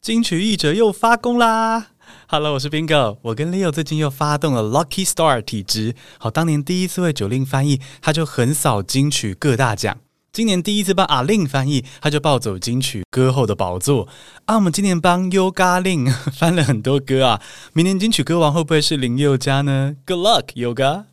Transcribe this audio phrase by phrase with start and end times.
[0.00, 1.88] 金曲译者又发功啦
[2.28, 5.94] ！Hello，我是 Bingo，我跟 Leo 最近又发动了 Lucky Star 体质。
[6.18, 9.98] 好，当年第一次为九令翻译，他就横扫金曲各大奖。
[10.32, 14.08] 今年第一次帮阿令翻译，他就抱走金曲歌后的宝座。
[14.46, 17.42] 啊，我们今年帮 Yoga 令翻了很多歌啊，
[17.72, 21.04] 明年金曲歌王会不会是林宥嘉呢？Good luck, Yoga！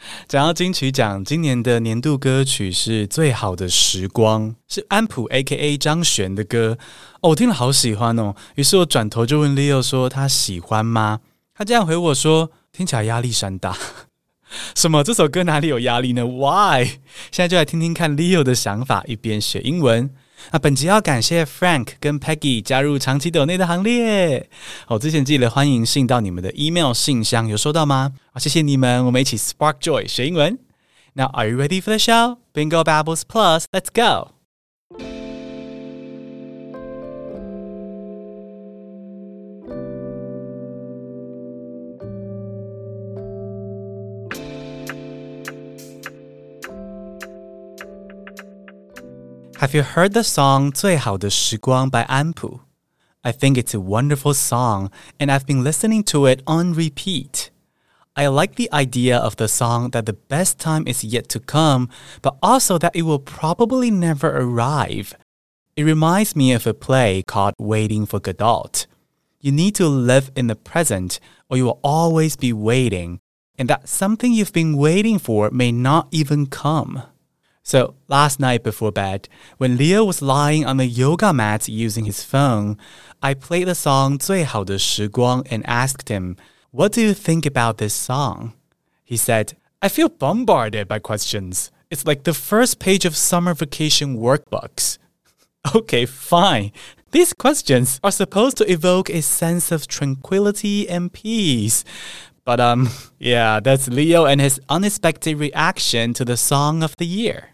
[0.28, 6.78] 讲到金曲奖，今年的年度歌曲是《最好的时光》，是安普 A.K.A 张悬的歌。
[7.20, 8.34] 哦，我听了好喜欢哦。
[8.54, 11.20] 于是我转头就问 Leo 说：“他喜欢吗？”
[11.54, 13.76] 他这样回我说：“听起来压力山大。
[14.74, 15.02] ”什么？
[15.02, 16.84] 这首歌哪里有压力呢？Why？
[17.30, 20.10] 现在就来听听看 Leo 的想法，一边学英文。
[20.52, 24.48] 那本集要感谢 Frank 跟 Peggy 加入长期抖内的行列。
[24.88, 28.12] 我之前寄了欢迎信到你们的 email 信箱，有收到吗？
[28.32, 30.58] 好，谢谢你们，我们一起 Spark Joy 学英文。
[31.14, 32.38] Now are you ready for the show?
[32.54, 34.37] Bingo Babbles Plus, let's go.
[49.57, 52.61] Have you heard the song 最好的时光 by 安普？
[53.21, 57.49] I think it's a wonderful song, and I've been listening to it on repeat.
[58.15, 61.87] I like the idea of the song that the best time is yet to come,
[62.21, 65.15] but also that it will probably never arrive.
[65.75, 68.85] It reminds me of a play called Waiting for Godot.
[69.39, 71.19] You need to live in the present,
[71.49, 73.19] or you will always be waiting,
[73.57, 77.03] and that something you've been waiting for may not even come.
[77.67, 82.21] So last night before bed, when Leo was lying on the yoga mat using his
[82.21, 82.77] phone,
[83.21, 86.35] I played the song 最好的时光 and asked him,
[86.71, 88.51] What do you think about this song?
[89.05, 91.71] He said, I feel bombarded by questions.
[91.89, 94.97] It's like the first page of summer vacation workbooks.
[95.73, 96.73] Okay, fine.
[97.11, 101.85] These questions are supposed to evoke a sense of tranquility and peace.
[102.43, 102.89] But um,
[103.19, 107.49] yeah, that's Leo and his unexpected reaction to the song of the year.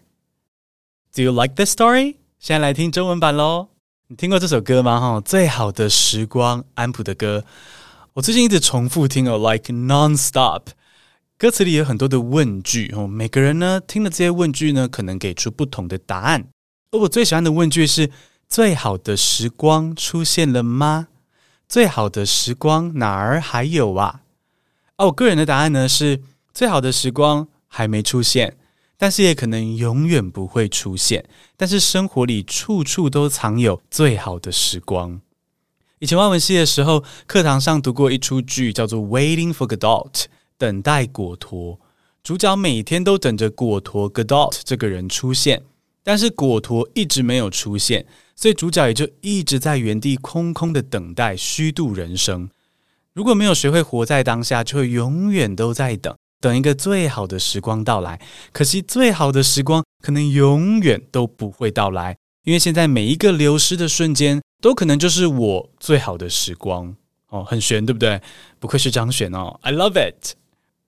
[1.14, 2.16] Do you like this story？
[2.40, 3.68] 现在来听中文版喽。
[4.08, 4.98] 你听过这首歌吗？
[4.98, 7.44] 哈，最好的时光，安普的歌。
[8.14, 10.62] 我最近一直重复听哦，like non-stop。
[11.38, 16.48] 歌词里有很多的问句哦，每个人呢听了这些问句呢，可能给出不同的答案。
[16.90, 18.10] 而我最喜欢的问句是：
[18.48, 21.06] 最好的时光出现了吗？
[21.68, 24.22] 最好的时光哪儿还有啊？
[24.96, 26.20] 而我个人的答案呢是：
[26.52, 28.56] 最好的时光还没出现。
[29.04, 31.22] 但是也可能永远不会出现。
[31.58, 35.20] 但是生活里处处都藏有最好的时光。
[35.98, 40.10] 以前外文系的时候，课堂上读过一出剧，叫做《Waiting for Godot》，
[40.56, 41.78] 等待果陀。
[42.22, 45.62] 主角每天都等着果陀 Godot 这个人出现，
[46.02, 52.48] 但是果陀一直没有出现，所以主角也就一直在原地空空的等待，虚度人生。
[53.12, 56.16] 如果没有学会活在当下，就会永远都在等。
[56.40, 58.20] 等一个最好的时光到来，
[58.52, 66.94] 可惜最好的时光可能永远都不会到来，因为现在每一个流失的瞬间，都可能就是我最好的时光
[67.28, 68.20] 哦，很玄，对不对？
[68.58, 70.34] 不愧是张悬哦，I love it。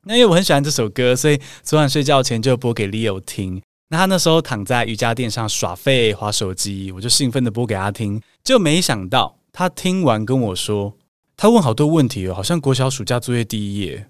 [0.03, 3.63] 那因为我很喜欢这首歌，所以昨晚睡觉前就播给 Leo 听。
[3.89, 10.97] 那他那时候躺在瑜伽垫上耍废划手机，我就兴奋地播给他听，就没想到他听完跟我说，
[11.37, 14.07] 他问好多问题哦，好像国小暑假作业第一页。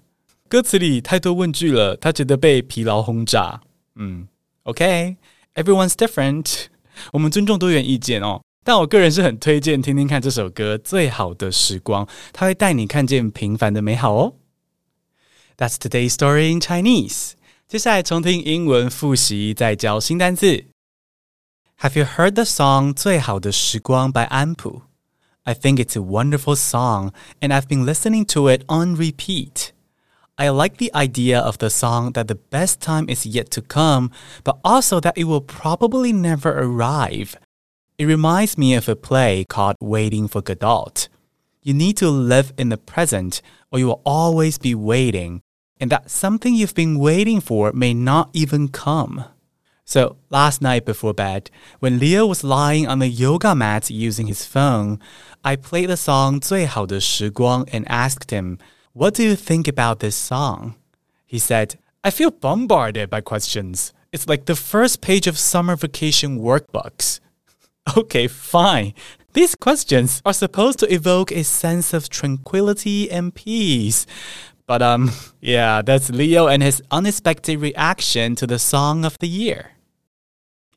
[0.48, 3.62] 歌词里太多问句了，他觉得被疲劳轰炸。
[3.94, 4.28] 嗯，
[4.64, 6.66] OK，everyone's different，
[7.12, 8.42] 我们尊重多元意见哦。
[8.64, 14.34] 但我个人是很推荐听听看这首歌《最好的时光》，它会带你看见平凡的美好哦。
[15.56, 17.32] That's today's story in Chinese。
[17.66, 20.66] 接下来重听英文复习，再教新单字。
[21.80, 24.82] Have you heard the song《最好的时光》by 安普？
[25.42, 29.70] I think it's a wonderful song, and I've been listening to it on repeat.
[30.38, 34.10] I like the idea of the song that the best time is yet to come,
[34.44, 37.36] but also that it will probably never arrive.
[37.98, 41.08] It reminds me of a play called Waiting for Godot.
[41.62, 45.42] You need to live in the present, or you will always be waiting,
[45.78, 49.26] and that something you've been waiting for may not even come.
[49.84, 54.46] So, last night before bed, when Leo was lying on the yoga mat using his
[54.46, 54.98] phone,
[55.44, 58.58] I played the song 最好的时光 and asked him,
[58.96, 60.74] what do you think about this song?
[61.26, 63.92] He said, I feel bombarded by questions.
[64.12, 67.20] It's like the first page of summer vacation workbooks.
[67.96, 68.92] Okay, fine.
[69.32, 74.04] These questions are supposed to evoke a sense of tranquility and peace.
[74.66, 79.70] But um, yeah, that's Leo and his unexpected reaction to the song of the year.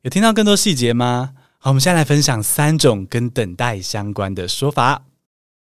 [0.04, 1.34] 有听到更多细节吗？
[1.58, 5.04] 好，我们现在来分享三种跟等待相关的说法。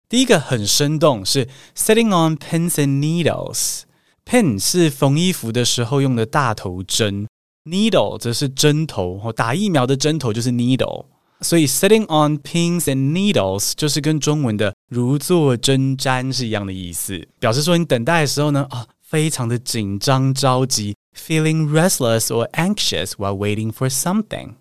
[0.08, 1.46] 第一个很生动，是
[1.76, 3.82] sitting on pins and needles。
[4.25, 7.28] pin 是缝衣服的时候用的大头针
[7.66, 11.05] ，needle 则是针头，打疫苗的针头就是 needle。
[11.43, 24.55] 所以 sitting on pins and needles 就是跟中文的如坐针毡是一样的意思，表示说你等待的时候呢，啊，非常的紧张着急，feeling restless or anxious while waiting for something。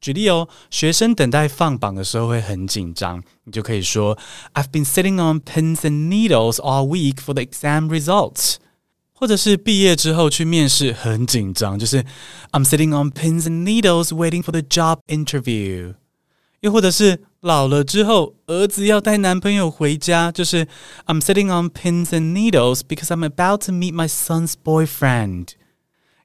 [0.00, 4.16] 举例哦，学生等待放榜的时候会很紧张，你就可以说
[4.54, 8.56] I've been sitting on pins and needles all week for the exam results。
[9.18, 12.04] 或者是毕业之后去面试很紧张，就是
[12.52, 15.94] I'm sitting on pins and needles waiting for the job interview。
[16.60, 20.66] 又或者是老了之后，儿子要带男朋友回家，就是
[21.06, 25.48] I'm sitting on pins and needles because I'm about to meet my son's boyfriend。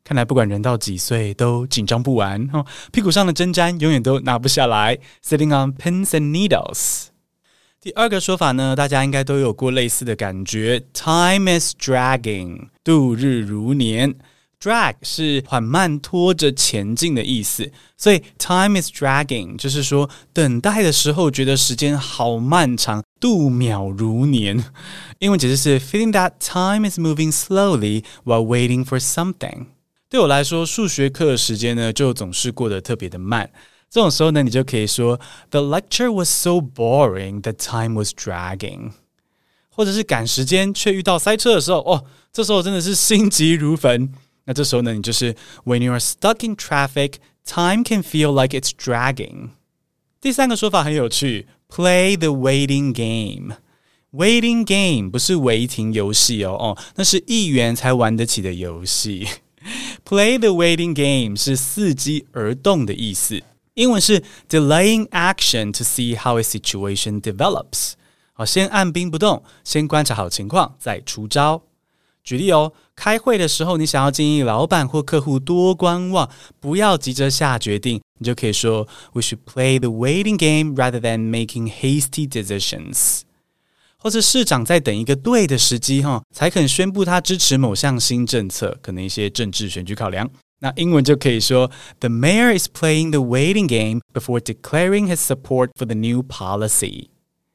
[0.07, 4.97] 看来不管人到几岁，都紧张不完哦，屁股上的针毡永远都拿不下来。
[5.21, 7.07] Sitting on pins and needles。
[7.81, 14.15] 第二个说法呢，大家应该都有过类似的感觉，Time is dragging，度日如年。
[14.59, 24.65] Drag 是缓慢拖着前进的意思，所以 time is dragging 就是说等待的时候觉得时间好漫长，度秒如年。
[25.19, 29.67] 英文解释是 feeling that time is moving slowly while waiting for something。
[30.16, 33.50] 对我来说，数学课的时间呢就总是过得特别的慢。
[33.90, 38.92] 这种时候呢，你就可以说 The lecture was so boring that time was dragging。
[39.70, 44.12] 或者是赶时间却遇到塞车的时候，哦，这时候真的是心急如焚。
[44.44, 45.34] 那这时候呢，你就是
[45.64, 47.14] When you are stuck in traffic,
[47.46, 49.52] time can feel like it's dragging。
[50.20, 59.26] 第三个说法很有趣，Play the waiting game。Waiting game 不是违停游戏哦，哦，那是议员才玩得起的游戏。
[60.04, 63.42] Play the waiting game 是伺机而动的意思，
[63.76, 67.94] 英文是 delaying action to see how a situation develops。
[68.34, 71.62] 好，先按兵不动，先观察好情况再出招。
[72.24, 76.30] 举例哦，开会的时候，你想要建议老板或客户多观望，
[76.60, 83.22] 不要急着下决定，你就可以说：We should play the waiting game rather than making hasty decisions。
[83.99, 90.31] 或是市长在等一个对的时机，哈，才肯宣布他支持某项新政策，可能一些政治选举考量。
[90.61, 91.71] 那英文就可以说
[92.01, 97.09] ：The mayor is playing the waiting game before declaring his support for the new policy。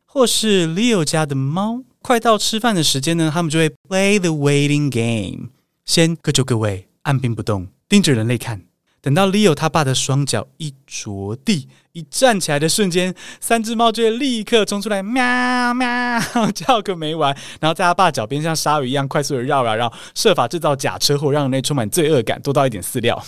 [0.06, 1.84] 或是 Leo 家的猫。
[2.04, 5.50] 快到吃饭的时间呢，他们就会 play the waiting game，
[5.86, 8.64] 先各就各位，按兵不动，盯着人类看。
[9.02, 16.20] 等到 Leo 他爸的双脚一着地，一站起来的瞬间，三只猫就会立刻冲出来，喵喵
[16.54, 17.36] 叫个没完。
[17.60, 23.22] 然后在他爸脚边像鲨鱼一样快速的绕啊绕，设法制造假车祸，让人类充满罪恶感，多倒一点饲料。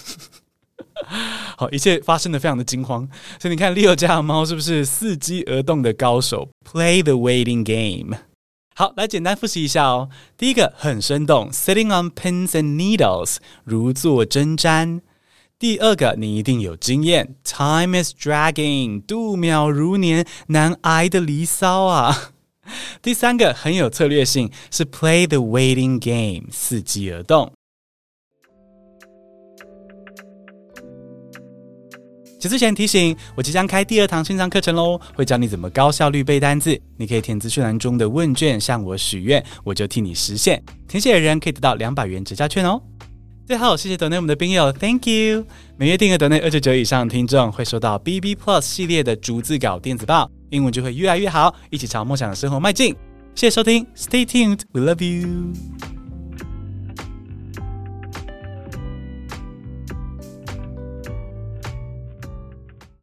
[1.58, 3.10] 好，一切发生的非常的惊慌。
[3.40, 8.16] 所以你看，Leo 家的猫是不是伺机而动的高手？Play the waiting game。
[8.76, 10.10] 好，来简单复习一下哦。
[10.38, 15.02] 第一个很生动，sitting on pins and needles，如坐针毡。
[15.64, 22.34] 第二个你一定有经验，time is dragging，度秒如年，难挨的离骚啊。
[23.02, 27.50] 第三个很有策略性，是 play the waiting game，伺机而动。
[32.42, 36.78] 之前提醒，我即将开第二堂线上课程喽，会教你怎么高效率背单字。
[36.98, 40.62] 你可以填资讯栏中的问卷向我许愿，我就替你实现。
[40.90, 42.82] 填写的人可以得到两百元折价券哦。
[43.46, 45.46] 最后，谢谢德内我们的宾友，Thank you。
[45.76, 52.96] 每月订阅抖内二九九以上的听众会收到 BB Plus 系列的逐字稿电子报，英文就会越来越好，一起朝梦想的生活迈进。
[53.36, 55.54] 谢谢收听，Stay tuned，We love you。